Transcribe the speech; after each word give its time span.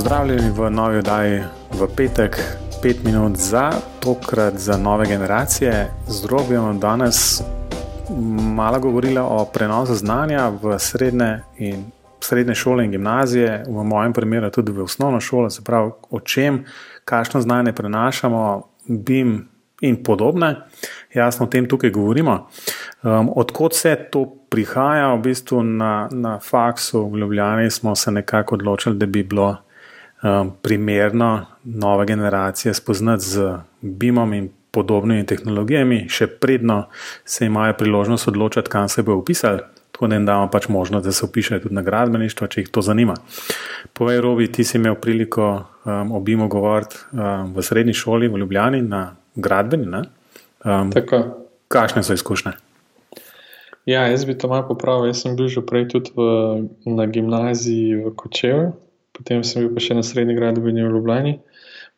Pozdravljeni 0.00 0.50
v 0.50 0.70
novi 0.70 0.96
oddaji 0.98 1.42
v 1.76 1.86
petek, 1.96 2.36
pet 2.82 3.02
minut 3.04 3.36
za, 3.36 3.70
tokrat 4.00 4.56
za 4.56 4.76
nove 4.76 5.04
generacije. 5.06 5.90
Z 6.08 6.22
drobjem 6.22 6.80
danes 6.80 7.42
malo 8.56 8.80
govorila 8.80 9.26
o 9.28 9.44
prenosu 9.44 9.94
znanja 9.94 10.48
v 10.48 10.78
srednje, 10.78 11.42
in, 11.58 11.84
srednje 12.20 12.54
šole 12.54 12.84
in 12.84 12.90
gimnazije, 12.90 13.64
v 13.68 13.84
mojem 13.84 14.12
primeru 14.12 14.50
tudi 14.50 14.72
v 14.72 14.88
osnovno 14.88 15.20
šolo, 15.20 15.50
se 15.50 15.62
pravi, 15.64 15.92
o 16.10 16.20
čem, 16.20 16.64
kakšno 17.04 17.40
znanje 17.40 17.72
prenašamo, 17.72 18.62
BIM 18.88 19.48
in 19.80 20.02
podobne. 20.04 20.56
Jasno, 21.14 21.44
o 21.44 21.48
tem 21.48 21.68
tukaj 21.68 21.90
govorimo. 21.90 22.48
Um, 23.02 23.32
odkot 23.36 23.76
se 23.76 23.98
to 24.10 24.24
prihaja, 24.48 25.14
v 25.14 25.22
bistvu 25.28 25.62
na, 25.62 26.08
na 26.10 26.38
faksu 26.38 27.08
v 27.08 27.18
Ljubljani 27.18 27.70
smo 27.70 27.94
se 27.96 28.10
nekako 28.10 28.54
odločili, 28.54 28.96
da 28.96 29.06
bi 29.06 29.22
bilo 29.22 29.56
um, 30.22 30.52
primerno 30.62 31.46
nove 31.64 32.06
generacije 32.06 32.74
spoznati 32.74 33.24
z 33.24 33.58
BIM-om 33.80 34.34
in 34.34 34.48
podobnimi 34.70 35.26
tehnologijami, 35.26 36.04
še 36.08 36.26
predno 36.26 36.84
se 37.24 37.46
imajo 37.46 37.74
priložnost 37.78 38.28
odločiti, 38.28 38.70
kam 38.70 38.88
se 38.88 39.02
bo 39.02 39.16
upisali. 39.18 39.60
Tako 39.90 40.08
da 40.08 40.16
jim 40.16 40.26
damo 40.26 40.46
pač 40.50 40.68
možnost, 40.68 41.04
da 41.04 41.12
se 41.12 41.24
upišejo 41.26 41.60
tudi 41.60 41.74
na 41.74 41.82
gradbeništvo, 41.82 42.46
če 42.46 42.60
jih 42.60 42.70
to 42.72 42.82
zanima. 42.82 43.14
Povej, 43.92 44.20
Robi, 44.24 44.46
ti 44.52 44.64
si 44.64 44.78
imel 44.78 44.94
priliko 44.94 45.50
um, 45.84 46.12
o 46.16 46.20
BIM-u 46.20 46.48
govoriti 46.48 47.02
um, 47.12 47.52
v 47.54 47.62
srednji 47.62 47.92
šoli 47.98 48.28
v 48.28 48.40
Ljubljani 48.40 48.82
na 48.82 49.16
gradbeni. 49.34 49.90
Um, 50.64 50.92
Tako. 50.94 51.24
Kakšne 51.68 52.02
so 52.02 52.14
izkušnje? 52.16 52.52
Ja, 53.86 54.06
jaz 54.06 54.24
bi 54.24 54.38
to 54.38 54.48
malo 54.48 54.68
popravil. 54.68 55.10
Jaz 55.10 55.22
sem 55.22 55.36
bil 55.36 55.48
že 55.48 55.62
prej 55.66 55.88
tudi 55.90 56.14
v, 56.16 56.22
na 56.86 57.06
gimnaziji 57.06 58.00
v 58.04 58.14
Kočevu, 58.16 58.72
potem 59.20 59.44
sem 59.44 59.62
bil 59.62 59.74
pa 59.76 59.84
še 59.84 59.98
na 60.00 60.04
srednji 60.06 60.34
gradbeni 60.38 60.82
v 60.82 60.90
Ljubljani. 60.96 61.38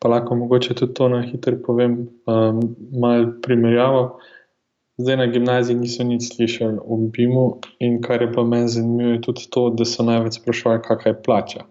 Pa 0.03 0.11
lahko 0.11 0.35
mogoče 0.35 0.75
tudi 0.75 0.93
to 0.99 1.07
na 1.09 1.23
hitro 1.23 1.55
povem, 1.63 1.97
um, 2.27 2.63
malo 2.91 3.31
primerjavo. 3.41 4.05
Zdaj 4.99 5.17
na 5.17 5.27
gimnaziji 5.31 5.79
niso 5.79 6.03
nič 6.05 6.35
slišali 6.35 6.83
o 6.83 6.99
BIM-u, 7.09 7.45
in 7.81 8.01
kar 8.03 8.21
je 8.21 8.29
pa 8.35 8.43
meni 8.45 8.69
zanimivo, 8.69 9.15
je 9.15 9.21
tudi 9.25 9.47
to, 9.49 9.69
da 9.73 9.87
so 9.89 10.05
največ 10.05 10.43
sprašvali, 10.43 10.83
kakšna 10.85 11.15
je 11.15 11.21
plača 11.25 11.63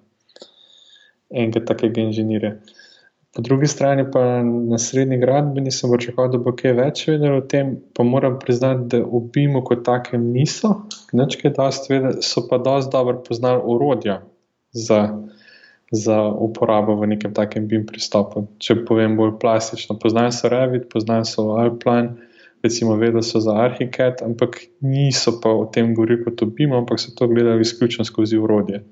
enega 1.33 1.65
takega 1.65 2.01
inženirja. 2.01 2.57
Po 3.37 3.43
drugi 3.43 3.67
strani 3.67 4.05
pa 4.13 4.43
na 4.43 4.79
srednji 4.79 5.17
gradbeni 5.19 5.71
sem 5.73 5.91
pričakoval, 5.91 6.31
da 6.35 6.39
bo 6.39 6.53
kaj 6.57 6.75
več 6.77 7.07
vedel 7.09 7.39
o 7.39 7.45
tem, 7.49 7.79
pa 7.97 8.05
moram 8.05 8.37
priznati, 8.41 8.85
da 8.93 9.01
v 9.07 9.23
BIM-u 9.33 9.63
kot 9.65 9.87
takem 9.87 10.27
niso, 10.35 10.75
nekaj 11.17 11.55
dosti 11.57 11.95
vedeli, 11.95 12.27
so 12.27 12.45
pa 12.49 12.61
dosti 12.61 12.93
dobro 12.93 13.23
poznali 13.29 13.63
urodja 13.65 14.21
za, 14.77 15.01
za 15.93 16.19
uporabo 16.33 16.97
v 16.97 17.13
nekem 17.15 17.35
takem 17.37 17.69
BIM 17.69 17.87
pristopu. 17.87 18.47
Če 18.59 18.81
povem 18.89 19.17
bolj 19.17 19.37
plastično, 19.41 19.99
poznajo 20.01 20.33
so 20.33 20.51
Revit, 20.53 20.89
poznajo 20.93 21.29
so 21.29 21.47
Alpine, 21.61 22.17
recimo 22.65 22.97
vedeli 22.97 23.23
so 23.23 23.43
za 23.45 23.59
Arhicad, 23.61 24.25
ampak 24.25 24.59
niso 24.81 25.37
pa 25.43 25.53
o 25.53 25.69
tem 25.69 25.93
govorili 25.95 26.25
kot 26.25 26.43
o 26.43 26.49
BIM-u, 26.49 26.81
ampak 26.81 27.01
so 27.01 27.13
to 27.15 27.29
gledali 27.29 27.63
izključno 27.63 28.09
skozi 28.09 28.41
urodje 28.41 28.83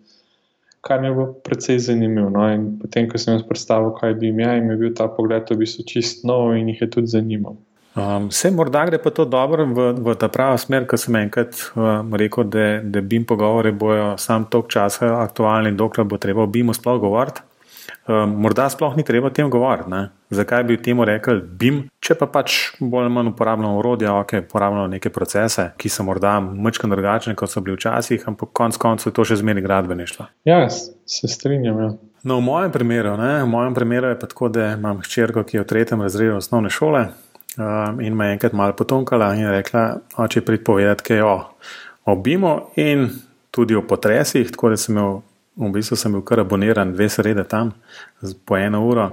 kar 0.81 1.01
mi 1.01 1.07
je 1.07 1.13
bilo 1.13 1.33
precej 1.33 1.79
zanimivo. 1.79 2.31
No? 2.31 2.49
Potem, 2.81 3.09
ko 3.09 3.19
sem 3.19 3.37
jim 3.37 3.45
predstavil, 3.49 3.93
kaj 4.01 4.15
bi 4.15 4.31
jim 4.31 4.41
ja, 4.41 4.55
je, 4.57 4.77
bil 4.77 4.95
ta 4.97 5.09
pogled 5.09 5.51
v 5.51 5.61
bistvu 5.63 5.85
čist 5.89 6.25
nov 6.25 6.55
in 6.57 6.73
jih 6.73 6.81
je 6.83 6.91
tudi 6.91 7.13
zanimal. 7.13 7.59
Um, 7.95 8.29
vse 8.31 8.51
morda 8.55 8.85
gre 8.87 8.99
pa 9.03 9.11
to 9.11 9.25
dobro 9.27 9.65
v, 9.67 9.93
v 9.99 10.15
ta 10.15 10.29
pravo 10.31 10.59
smer, 10.59 10.87
ker 10.87 10.99
sem 10.99 11.17
enkrat 11.19 11.59
um, 11.75 12.15
rekel, 12.15 12.47
da, 12.47 12.67
da 12.87 13.03
BIM 13.03 13.25
pogovori 13.27 13.73
bojo 13.75 14.13
sam 14.19 14.47
tok 14.47 14.69
časa 14.71 15.17
aktualni, 15.19 15.75
dokler 15.75 16.07
bo 16.07 16.19
treba 16.23 16.47
o 16.47 16.51
BIM-u 16.51 16.75
sploh 16.75 17.01
govoriti. 17.03 17.43
Um, 18.07 18.37
morda 18.43 18.69
sploh 18.71 18.95
ni 18.97 19.03
treba 19.03 19.27
o 19.27 19.35
tem 19.35 19.51
govoriti. 19.51 19.91
Ne? 19.91 20.05
Zakaj 20.31 20.63
bi 20.69 20.77
temu 20.79 21.03
rekel 21.05 21.43
BIM, 21.43 21.81
če 21.99 22.15
pa 22.19 22.29
pač 22.31 22.77
bolj 22.79 23.09
ali 23.09 23.15
manj 23.15 23.33
uporabljamo 23.33 23.79
urodja, 23.79 24.13
ok, 24.23 24.37
uporabljamo 24.47 24.87
neke 24.93 25.11
procese, 25.11 25.73
ki 25.75 25.91
so 25.91 26.07
morda 26.07 26.37
mečko 26.41 26.87
drugačni, 26.91 27.35
kot 27.35 27.51
so 27.51 27.63
bili 27.65 27.75
včasih, 27.75 28.23
ampak 28.31 28.53
konec 28.55 28.79
koncev 28.79 29.15
to 29.17 29.27
še 29.27 29.41
zmeri 29.43 29.65
gradbeništvo. 29.67 30.29
Ja, 30.47 30.63
se 30.71 31.29
strinjam. 31.29 31.83
Ja. 31.83 31.91
No, 32.23 32.39
v 32.39 32.47
mojem 32.47 32.71
primeru, 32.71 33.17
ne, 33.19 33.41
v 33.43 33.51
mojem 33.51 33.75
primeru 33.75 34.13
je 34.13 34.21
pa 34.21 34.31
tako, 34.31 34.53
da 34.55 34.77
imam 34.77 35.03
hčerko, 35.03 35.43
ki 35.43 35.59
je 35.59 35.65
v 35.65 35.69
tretjem 35.75 36.07
razredu 36.07 36.39
osnovne 36.39 36.71
šole 36.71 37.09
um, 37.61 38.01
in 38.01 38.17
me 38.17 38.33
enkrat 38.33 38.57
malo 38.57 38.73
potonkala 38.77 39.35
in 39.37 39.51
rekla, 39.53 39.85
oče 40.17 40.41
pripovedati 40.45 41.05
kaj 41.11 41.23
o, 41.27 41.35
o 42.05 42.17
BIM-u 42.17 42.55
in 42.81 43.09
tudi 43.51 43.77
o 43.77 43.83
potresih, 43.83 44.51
tako 44.51 44.73
da 44.73 44.81
sem 44.81 44.97
imel 44.97 45.21
v 45.61 45.73
bistvu 45.75 45.97
sem 45.99 46.13
bil 46.13 46.23
kar 46.25 46.41
aboniran, 46.41 46.95
dve 46.95 47.09
srede 47.13 47.45
tam, 47.45 47.75
po 48.45 48.57
eno 48.57 48.85
uro. 48.87 49.11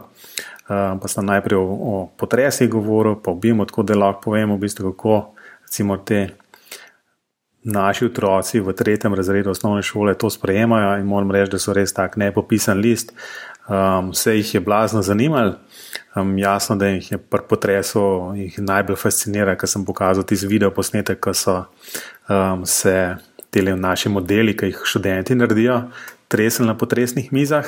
Uh, 0.67 0.95
pa 0.99 1.07
sem 1.07 1.25
najprej 1.25 1.59
o, 1.59 1.63
o 1.63 1.93
potresih 2.19 2.69
govoril, 2.69 3.15
pa 3.23 3.31
obim, 3.31 3.63
tako 3.65 3.83
da 3.87 3.95
lahko 3.95 4.29
povem, 4.29 4.51
v 4.51 4.59
bistvu, 4.63 4.91
kako 4.91 5.33
recimo 5.63 5.97
te 5.97 6.27
naši 7.67 8.05
otroci 8.05 8.59
v 8.59 8.73
tretjem 8.73 9.15
razredu 9.15 9.51
osnovne 9.51 9.83
šole 9.83 10.15
to 10.15 10.29
sprejemajo. 10.29 10.97
In 10.99 11.07
moram 11.07 11.31
reči, 11.31 11.51
da 11.51 11.59
so 11.59 11.75
res 11.75 11.93
tak 11.93 12.17
nepopisan 12.17 12.79
list. 12.79 13.13
Um, 13.67 14.11
vse 14.11 14.37
jih 14.37 14.53
je 14.53 14.59
blazno 14.59 15.01
zanimalo. 15.01 15.53
Um, 16.15 16.37
jasno, 16.37 16.75
da 16.75 16.87
jih 16.87 17.11
je 17.11 17.17
pri 17.17 17.41
potresu 17.49 18.01
najbolj 18.57 18.95
fascinira, 18.95 19.57
ker 19.59 19.69
sem 19.69 19.83
pokazal 19.85 20.23
tisti 20.23 20.47
video 20.47 20.71
posnetek, 20.71 21.19
ko 21.19 21.33
so 21.35 21.57
um, 22.29 22.63
se 22.65 23.15
te 23.51 23.63
naši 23.63 24.09
modeli, 24.09 24.55
ki 24.57 24.71
jih 24.71 24.79
študenti 24.87 25.35
naredijo, 25.35 25.81
tresli 26.31 26.67
na 26.67 26.77
potresnih 26.77 27.33
mizah. 27.33 27.67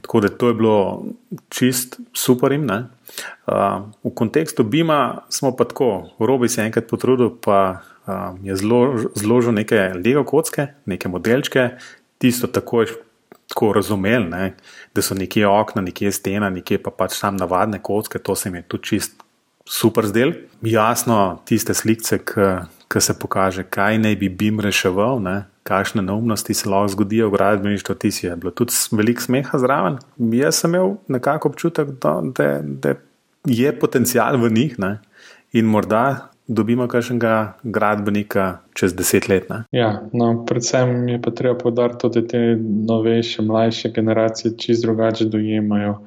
Tako 0.00 0.20
da 0.20 0.28
to 0.28 0.48
je 0.48 0.54
bilo 0.54 1.04
čist 1.48 2.00
super. 2.16 2.56
Uh, 2.56 2.80
v 4.04 4.14
kontekstu 4.14 4.64
Bima 4.64 5.22
smo 5.28 5.52
pa 5.56 5.64
tako, 5.64 6.10
Robi 6.18 6.48
se 6.48 6.62
je 6.62 6.66
enkrat 6.66 6.88
potrudil, 6.88 7.36
pa 7.44 7.82
uh, 8.06 8.40
je 8.42 8.56
zlo, 8.56 8.96
zložil 9.14 9.52
neke 9.52 9.92
Lego 10.04 10.24
kocke, 10.24 10.66
neke 10.86 11.08
modelčke, 11.08 11.70
tisto 12.18 12.46
tako 12.46 12.82
je. 12.82 13.09
Tako 13.50 13.72
razumeli, 13.74 14.28
ne, 14.30 14.52
da 14.94 15.02
so 15.02 15.14
nekje 15.18 15.48
okna, 15.48 15.82
nekje 15.82 16.12
stena, 16.14 16.50
nekje 16.50 16.78
pa 16.82 16.92
pač 16.94 17.18
tam 17.18 17.36
navadne 17.36 17.80
kocke, 17.82 18.20
to 18.22 18.36
se 18.38 18.50
mi 18.50 18.62
je 18.62 18.68
tudi 18.70 18.92
čist 18.92 19.24
super 19.66 20.06
zdel. 20.06 20.32
Jasno, 20.62 21.40
tiste 21.46 21.74
slike, 21.74 22.20
ki 22.90 23.00
se 23.02 23.14
pokaže, 23.18 23.66
kaj 23.70 23.98
naj 24.02 24.16
bi 24.22 24.28
BIM 24.28 24.62
reševal, 24.62 25.20
ne, 25.22 25.36
kakšne 25.66 26.02
neumnosti 26.02 26.54
se 26.54 26.70
lahko 26.70 26.94
zgodijo 26.94 27.28
v 27.28 27.36
gradbeništvu, 27.36 27.94
ti 27.94 28.10
si 28.10 28.26
je 28.26 28.36
bilo 28.36 28.50
tudi 28.50 28.74
veliko 28.92 29.22
smeha 29.22 29.58
zraven. 29.58 29.98
Jaz 30.34 30.62
sem 30.62 30.74
imel 30.74 30.96
nekako 31.08 31.52
občutek, 31.52 31.94
da, 32.02 32.18
da, 32.22 32.48
da 32.62 32.94
je 33.46 33.78
potencial 33.78 34.38
v 34.42 34.50
njih 34.50 34.78
ne? 34.78 34.98
in 35.52 35.66
morda 35.66 36.29
dobimo 36.50 36.88
kakšnega 36.90 37.62
gradbenika 37.62 38.58
čez 38.74 38.94
deset 38.94 39.28
let. 39.28 39.46
Ne? 39.50 39.62
Ja, 39.70 40.02
no, 40.12 40.32
predvsem 40.46 41.08
je 41.08 41.20
pa 41.22 41.30
treba 41.30 41.54
podariti, 41.58 42.10
da 42.10 42.26
te 42.26 42.40
novejše, 42.86 43.42
mlajše 43.42 43.92
generacije 43.94 44.56
čist 44.58 44.82
drugače 44.82 45.24
dojemajo 45.30 46.00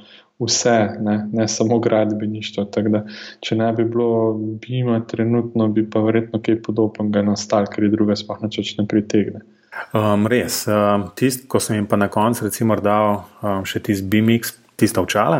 vse, 0.43 0.89
ne, 0.99 1.29
ne 1.31 1.47
samo 1.47 1.79
gradbeništvo. 1.79 2.65
Da, 2.75 3.05
če 3.39 3.55
ne 3.55 3.71
bi 3.73 3.85
bilo 3.85 4.33
bima, 4.33 4.99
trenutno 5.07 5.67
bi 5.67 5.85
pa 5.89 6.01
verjetno 6.03 6.41
kaj 6.43 6.59
podobnega 6.65 7.23
nastalo, 7.23 7.71
ker 7.71 7.87
je 7.87 7.93
druga 7.93 8.17
sploh 8.19 8.43
neč 8.43 8.75
ne 8.77 8.87
pritegne. 8.87 9.45
Um, 9.93 10.27
res, 10.29 10.65
um, 10.67 11.07
tist, 11.15 11.47
ko 11.47 11.61
sem 11.63 11.79
jim 11.79 11.87
pa 11.89 11.97
na 11.97 12.09
koncu 12.11 12.45
recimo 12.45 12.75
dal 12.77 13.23
um, 13.41 13.63
še 13.65 13.79
tisti 13.87 14.05
BMX, 14.05 14.53
tiste 14.77 14.99
očala, 15.01 15.39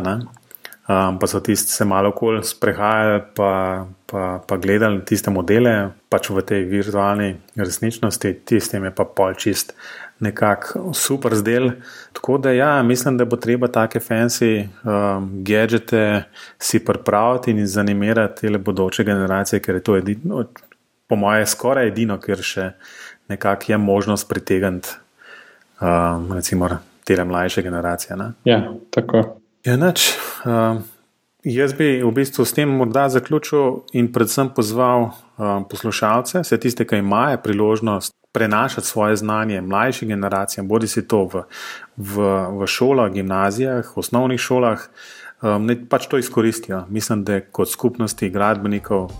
um, 0.87 1.19
pa 1.19 1.27
so 1.27 1.39
tisti 1.39 1.71
se 1.71 1.85
malo 1.85 2.09
okoli 2.09 2.43
sprehajali, 2.43 3.21
pa, 3.35 3.85
pa, 4.05 4.43
pa 4.47 4.57
gledali 4.57 5.01
tiste 5.05 5.31
modele, 5.31 5.91
pač 6.09 6.29
v 6.29 6.41
tej 6.41 6.65
virtualni 6.69 7.35
resničnosti, 7.55 8.33
tistim 8.45 8.83
je 8.89 8.91
pa 8.95 9.05
pol 9.05 9.33
čist 9.33 9.75
nekako 10.23 10.93
super 10.93 11.35
zdel. 11.35 11.71
Tako 12.13 12.37
da, 12.37 12.51
ja, 12.51 12.83
mislim, 12.83 13.17
da 13.17 13.25
bo 13.25 13.35
treba 13.35 13.67
take 13.67 13.99
fancy 13.99 14.63
um, 14.63 15.29
gadžete 15.43 16.23
si 16.59 16.79
pripraviti 16.85 17.51
in 17.51 17.67
zanimirati 17.67 18.47
te 18.47 18.57
bodoče 18.57 19.03
generacije, 19.03 19.59
ker 19.59 19.75
je 19.75 19.83
to 19.83 19.97
edino, 19.97 20.45
po 21.07 21.15
mojem, 21.15 21.45
skoraj 21.47 21.87
edino, 21.91 22.17
ker 22.19 22.39
še 22.39 22.71
nekako 23.29 23.71
je 23.71 23.77
možnost 23.77 24.29
pritegniti 24.29 24.95
um, 25.81 26.31
recimo 26.33 26.69
te 27.03 27.23
mlajše 27.23 27.61
generacije. 27.61 28.17
Ne? 28.17 28.31
Ja, 28.47 28.63
tako. 28.89 29.42
Ja, 29.63 29.77
nač, 29.79 30.09
um, 30.43 30.81
jaz 31.47 31.71
bi 31.77 32.01
v 32.03 32.09
bistvu 32.11 32.43
s 32.43 32.51
tem 32.51 32.67
morda 32.67 33.05
zaključil 33.07 33.85
in 33.95 34.09
predvsem 34.11 34.49
pozval 34.51 35.05
um, 35.07 35.63
poslušalce, 35.71 36.41
vse 36.43 36.59
tiste, 36.59 36.83
ki 36.83 36.99
imajo 36.99 37.39
priložnost 37.45 38.11
prenašati 38.35 38.87
svoje 38.87 39.15
znanje 39.15 39.61
mlajšim 39.61 40.09
generacijam, 40.09 40.67
bodi 40.67 40.87
si 40.91 41.05
to 41.07 41.29
v, 41.31 41.43
v, 41.95 42.27
v 42.59 42.67
šolah, 42.67 43.11
gimnazijah, 43.13 43.93
osnovnih 43.95 44.41
šolah, 44.41 44.83
um, 45.39 45.63
ne 45.63 45.77
pač 45.79 46.09
to 46.11 46.19
izkoristijo. 46.19 46.83
Mislim, 46.89 47.23
da 47.23 47.39
kot 47.39 47.71
skupnosti 47.71 48.29
gradbenikov 48.29 49.13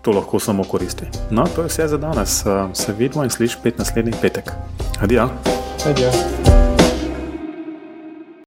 to 0.00 0.16
lahko 0.16 0.40
samo 0.40 0.64
koristi. 0.64 1.12
No, 1.30 1.44
to 1.44 1.68
je 1.68 1.74
vse 1.74 1.90
za 1.92 2.00
danes. 2.00 2.40
Se 2.72 2.96
vidimo 2.96 3.24
in 3.24 3.30
slišimo 3.30 3.60
spet 3.60 3.78
naslednji 3.84 4.16
petek. 4.22 4.48
Adijo. 5.02 5.28
Adijo. 5.84 6.69